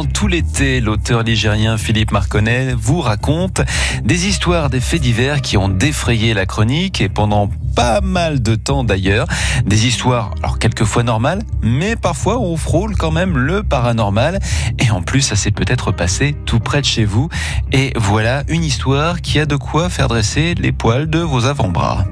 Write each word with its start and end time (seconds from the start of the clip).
tout 0.00 0.26
l'été, 0.26 0.80
l'auteur 0.80 1.22
ligérien 1.22 1.76
Philippe 1.76 2.12
Marconnet 2.12 2.74
vous 2.74 3.00
raconte 3.00 3.60
des 4.02 4.26
histoires 4.26 4.70
des 4.70 4.80
faits 4.80 5.02
divers 5.02 5.42
qui 5.42 5.58
ont 5.58 5.68
défrayé 5.68 6.32
la 6.32 6.46
chronique 6.46 7.02
et 7.02 7.10
pendant 7.10 7.50
pas 7.76 8.00
mal 8.00 8.42
de 8.42 8.54
temps 8.54 8.84
d'ailleurs. 8.84 9.26
Des 9.66 9.86
histoires, 9.86 10.32
alors 10.42 10.58
quelquefois 10.58 11.02
normales, 11.02 11.42
mais 11.62 11.94
parfois 11.94 12.38
on 12.38 12.56
frôle 12.56 12.96
quand 12.96 13.10
même 13.10 13.36
le 13.36 13.62
paranormal. 13.62 14.40
Et 14.78 14.90
en 14.90 15.02
plus, 15.02 15.20
ça 15.20 15.36
s'est 15.36 15.50
peut-être 15.50 15.92
passé 15.92 16.34
tout 16.46 16.58
près 16.58 16.80
de 16.80 16.86
chez 16.86 17.04
vous. 17.04 17.28
Et 17.70 17.92
voilà 17.96 18.44
une 18.48 18.64
histoire 18.64 19.20
qui 19.20 19.38
a 19.38 19.46
de 19.46 19.56
quoi 19.56 19.90
faire 19.90 20.08
dresser 20.08 20.54
les 20.54 20.72
poils 20.72 21.10
de 21.10 21.18
vos 21.18 21.44
avant-bras. 21.44 22.06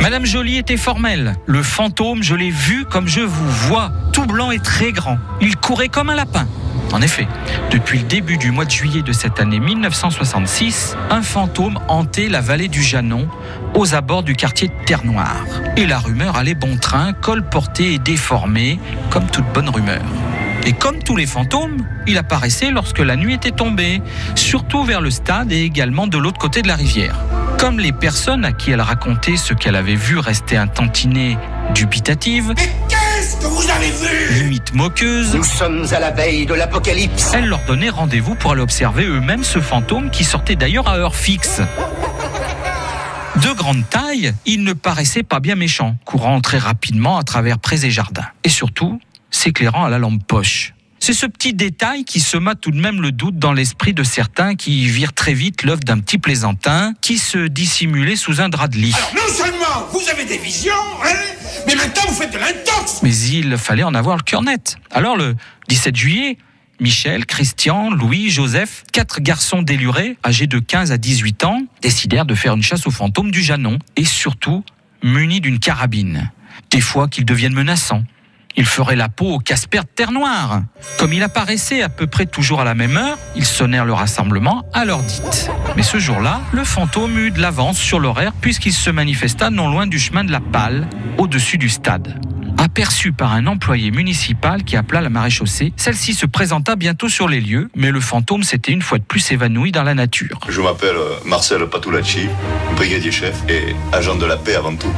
Madame 0.00 0.26
Jolie 0.26 0.58
était 0.58 0.76
formelle. 0.76 1.34
Le 1.46 1.62
fantôme, 1.62 2.22
je 2.22 2.34
l'ai 2.34 2.50
vu 2.50 2.84
comme 2.84 3.08
je 3.08 3.20
vous 3.20 3.48
vois, 3.48 3.90
tout 4.12 4.26
blanc 4.26 4.50
et 4.50 4.58
très 4.58 4.92
grand. 4.92 5.18
Il 5.40 5.56
courait 5.56 5.88
comme 5.88 6.10
un 6.10 6.14
lapin. 6.14 6.46
En 6.92 7.00
effet, 7.00 7.26
depuis 7.70 7.98
le 7.98 8.04
début 8.04 8.36
du 8.36 8.50
mois 8.50 8.64
de 8.64 8.70
juillet 8.70 9.02
de 9.02 9.12
cette 9.12 9.40
année 9.40 9.58
1966, 9.58 10.96
un 11.10 11.22
fantôme 11.22 11.78
hantait 11.88 12.28
la 12.28 12.40
vallée 12.40 12.68
du 12.68 12.82
Janon, 12.82 13.28
aux 13.74 13.94
abords 13.94 14.22
du 14.22 14.36
quartier 14.36 14.68
de 14.68 14.74
Terre-Noire. 14.84 15.44
Et 15.76 15.86
la 15.86 15.98
rumeur 15.98 16.36
allait 16.36 16.54
bon 16.54 16.76
train, 16.76 17.12
colportée 17.12 17.94
et 17.94 17.98
déformée, 17.98 18.78
comme 19.10 19.26
toute 19.26 19.46
bonne 19.52 19.70
rumeur. 19.70 20.02
Et 20.66 20.72
comme 20.72 21.02
tous 21.02 21.16
les 21.16 21.26
fantômes, 21.26 21.84
il 22.06 22.16
apparaissait 22.16 22.70
lorsque 22.70 23.00
la 23.00 23.16
nuit 23.16 23.34
était 23.34 23.50
tombée, 23.50 24.00
surtout 24.34 24.84
vers 24.84 25.00
le 25.00 25.10
stade 25.10 25.50
et 25.52 25.62
également 25.62 26.06
de 26.06 26.16
l'autre 26.16 26.38
côté 26.38 26.62
de 26.62 26.68
la 26.68 26.76
rivière. 26.76 27.16
Comme 27.64 27.80
les 27.80 27.92
personnes 27.92 28.44
à 28.44 28.52
qui 28.52 28.72
elle 28.72 28.82
racontait 28.82 29.38
ce 29.38 29.54
qu'elle 29.54 29.74
avait 29.74 29.94
vu 29.94 30.18
rester 30.18 30.58
un 30.58 30.66
tantinet 30.66 31.38
dubitative, 31.74 32.52
Mais 32.58 32.70
qu'est-ce 32.90 33.36
que 33.38 33.46
vous 33.46 33.70
avez 33.70 33.90
vu? 33.90 34.34
limite 34.42 34.74
moqueuse, 34.74 35.34
Nous 35.34 35.42
sommes 35.44 35.86
à 35.90 35.98
la 35.98 36.10
veille 36.10 36.44
de 36.44 36.52
l'apocalypse. 36.52 37.32
elle 37.32 37.46
leur 37.46 37.64
donnait 37.64 37.88
rendez-vous 37.88 38.34
pour 38.34 38.52
aller 38.52 38.60
observer 38.60 39.06
eux-mêmes 39.06 39.44
ce 39.44 39.60
fantôme 39.60 40.10
qui 40.10 40.24
sortait 40.24 40.56
d'ailleurs 40.56 40.88
à 40.88 40.98
heure 40.98 41.16
fixe. 41.16 41.62
De 43.36 43.56
grande 43.56 43.88
taille, 43.88 44.34
il 44.44 44.62
ne 44.62 44.74
paraissait 44.74 45.22
pas 45.22 45.40
bien 45.40 45.54
méchant, 45.54 45.96
courant 46.04 46.42
très 46.42 46.58
rapidement 46.58 47.16
à 47.16 47.22
travers 47.22 47.58
prés 47.58 47.86
et 47.86 47.90
jardins. 47.90 48.26
Et 48.44 48.50
surtout, 48.50 49.00
s'éclairant 49.30 49.86
à 49.86 49.88
la 49.88 49.96
lampe 49.96 50.22
poche. 50.26 50.74
C'est 51.06 51.12
ce 51.12 51.26
petit 51.26 51.52
détail 51.52 52.06
qui 52.06 52.18
sema 52.18 52.54
tout 52.54 52.70
de 52.70 52.80
même 52.80 53.02
le 53.02 53.12
doute 53.12 53.38
dans 53.38 53.52
l'esprit 53.52 53.92
de 53.92 54.02
certains 54.02 54.54
qui 54.54 54.86
virent 54.86 55.12
très 55.12 55.34
vite 55.34 55.62
l'œuvre 55.62 55.80
d'un 55.80 55.98
petit 55.98 56.16
plaisantin 56.16 56.94
qui 57.02 57.18
se 57.18 57.46
dissimulait 57.46 58.16
sous 58.16 58.40
un 58.40 58.48
drap 58.48 58.68
de 58.68 58.78
lit. 58.78 58.94
Alors, 58.94 59.14
non 59.14 59.34
seulement 59.34 59.86
vous 59.92 60.08
avez 60.08 60.24
des 60.24 60.38
visions, 60.38 60.72
hein, 61.04 61.12
mais 61.66 61.74
maintenant 61.74 62.04
vous 62.08 62.14
faites 62.14 62.32
de 62.32 62.38
l'intox 62.38 63.00
Mais 63.02 63.14
il 63.14 63.58
fallait 63.58 63.82
en 63.82 63.94
avoir 63.94 64.16
le 64.16 64.22
cœur 64.22 64.40
net. 64.40 64.78
Alors 64.90 65.18
le 65.18 65.36
17 65.68 65.94
juillet, 65.94 66.38
Michel, 66.80 67.26
Christian, 67.26 67.90
Louis, 67.90 68.30
Joseph, 68.30 68.84
quatre 68.90 69.20
garçons 69.20 69.60
délurés, 69.60 70.16
âgés 70.24 70.46
de 70.46 70.58
15 70.58 70.90
à 70.90 70.96
18 70.96 71.44
ans, 71.44 71.60
décidèrent 71.82 72.24
de 72.24 72.34
faire 72.34 72.54
une 72.54 72.62
chasse 72.62 72.86
aux 72.86 72.90
fantômes 72.90 73.30
du 73.30 73.42
Janon 73.42 73.78
et 73.96 74.06
surtout 74.06 74.64
munis 75.02 75.42
d'une 75.42 75.58
carabine. 75.58 76.30
Des 76.70 76.80
fois 76.80 77.08
qu'ils 77.08 77.26
deviennent 77.26 77.52
menaçants. 77.52 78.04
Ils 78.56 78.66
feraient 78.66 78.96
la 78.96 79.08
peau 79.08 79.34
au 79.34 79.38
Casper 79.38 79.80
de 79.80 79.86
Terre 79.94 80.12
Noire. 80.12 80.62
Comme 80.98 81.12
il 81.12 81.22
apparaissait 81.22 81.82
à 81.82 81.88
peu 81.88 82.06
près 82.06 82.26
toujours 82.26 82.60
à 82.60 82.64
la 82.64 82.74
même 82.74 82.96
heure, 82.96 83.18
ils 83.34 83.44
sonnèrent 83.44 83.84
le 83.84 83.92
rassemblement 83.92 84.64
à 84.72 84.84
l'heure 84.84 85.02
dite. 85.02 85.50
Mais 85.76 85.82
ce 85.82 85.98
jour-là, 85.98 86.40
le 86.52 86.62
fantôme 86.62 87.18
eut 87.18 87.30
de 87.30 87.40
l'avance 87.40 87.78
sur 87.78 87.98
l'horaire 87.98 88.32
puisqu'il 88.40 88.72
se 88.72 88.90
manifesta 88.90 89.50
non 89.50 89.68
loin 89.68 89.86
du 89.86 89.98
chemin 89.98 90.22
de 90.22 90.30
la 90.30 90.40
Palle, 90.40 90.86
au-dessus 91.18 91.58
du 91.58 91.68
stade. 91.68 92.20
Aperçu 92.56 93.12
par 93.12 93.32
un 93.32 93.46
employé 93.48 93.90
municipal 93.90 94.62
qui 94.62 94.76
appela 94.76 95.00
la 95.00 95.10
maréchaussée, 95.10 95.72
celle-ci 95.76 96.14
se 96.14 96.24
présenta 96.24 96.76
bientôt 96.76 97.08
sur 97.08 97.28
les 97.28 97.40
lieux, 97.40 97.68
mais 97.74 97.90
le 97.90 98.00
fantôme 98.00 98.44
s'était 98.44 98.70
une 98.70 98.82
fois 98.82 98.98
de 98.98 99.02
plus 99.02 99.32
évanoui 99.32 99.72
dans 99.72 99.82
la 99.82 99.94
nature. 99.94 100.38
Je 100.48 100.60
m'appelle 100.60 100.96
euh, 100.96 101.14
Marcel 101.24 101.66
Patulacci, 101.66 102.28
brigadier 102.76 103.10
chef 103.10 103.36
et 103.48 103.74
agent 103.92 104.16
de 104.16 104.26
la 104.26 104.36
paix 104.36 104.54
avant 104.54 104.76
tout. 104.76 104.92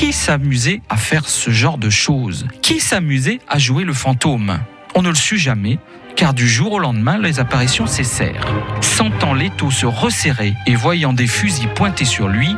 Qui 0.00 0.14
s'amusait 0.14 0.80
à 0.88 0.96
faire 0.96 1.28
ce 1.28 1.50
genre 1.50 1.76
de 1.76 1.90
choses? 1.90 2.46
Qui 2.62 2.80
s'amusait 2.80 3.38
à 3.46 3.58
jouer 3.58 3.84
le 3.84 3.92
fantôme? 3.92 4.58
On 4.94 5.02
ne 5.02 5.10
le 5.10 5.14
sut 5.14 5.36
jamais, 5.36 5.78
car 6.16 6.32
du 6.32 6.48
jour 6.48 6.72
au 6.72 6.78
lendemain, 6.78 7.18
les 7.18 7.38
apparitions 7.38 7.86
cessèrent. 7.86 8.46
Sentant 8.80 9.34
l'étau 9.34 9.70
se 9.70 9.84
resserrer 9.84 10.54
et 10.66 10.74
voyant 10.74 11.12
des 11.12 11.26
fusils 11.26 11.68
pointés 11.74 12.06
sur 12.06 12.28
lui, 12.28 12.56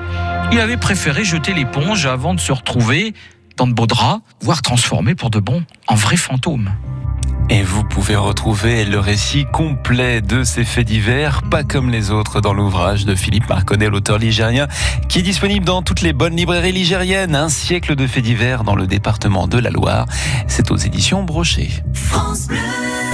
il 0.53 0.61
avait 0.61 0.77
préféré 0.77 1.25
jeter 1.25 1.53
l'éponge 1.53 2.07
avant 2.07 2.33
de 2.33 2.39
se 2.39 2.53
retrouver 2.53 3.13
dans 3.57 3.67
de 3.67 3.73
beaux 3.73 3.89
draps, 3.89 4.23
voire 4.41 4.63
transformé 4.63 5.17
pour 5.17 5.31
de 5.31 5.41
bon 5.41 5.65
en 5.89 5.97
vrai 5.97 6.17
fantôme. 6.17 6.71
Et 7.51 7.63
vous 7.63 7.85
pouvez 7.85 8.17
retrouver 8.17 8.85
le 8.85 8.99
récit 8.99 9.45
complet 9.45 10.21
de 10.21 10.45
ces 10.45 10.65
faits 10.65 10.87
divers, 10.87 11.43
pas 11.43 11.65
comme 11.65 11.91
les 11.91 12.11
autres, 12.11 12.41
dans 12.41 12.55
l'ouvrage 12.55 13.05
de 13.05 13.15
Philippe 13.15 13.49
Marconnet, 13.49 13.89
l'auteur 13.89 14.19
ligérien, 14.19 14.69
qui 15.09 15.19
est 15.19 15.23
disponible 15.23 15.65
dans 15.65 15.83
toutes 15.83 16.01
les 16.01 16.13
bonnes 16.13 16.37
librairies 16.37 16.73
ligériennes. 16.73 17.35
Un 17.35 17.49
siècle 17.49 17.95
de 17.95 18.07
faits 18.07 18.25
divers 18.25 18.65
dans 18.65 18.75
le 18.75 18.87
département 18.87 19.47
de 19.47 19.59
la 19.59 19.71
Loire. 19.71 20.07
C'est 20.47 20.71
aux 20.71 20.77
éditions 20.77 21.25
Brochet. 21.25 21.71